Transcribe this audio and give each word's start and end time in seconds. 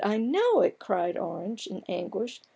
I 0.03 0.17
know 0.17 0.61
it!" 0.61 0.79
cried 0.79 1.15
Orange, 1.15 1.67
in 1.67 1.83
anguish. 1.87 2.41